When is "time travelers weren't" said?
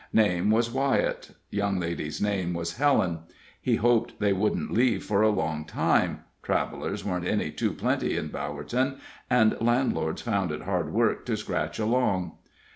5.63-7.27